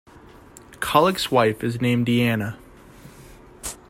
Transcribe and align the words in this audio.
Kalac's 0.79 1.29
wife 1.29 1.63
is 1.63 1.79
named 1.79 2.07
Diana. 2.07 2.57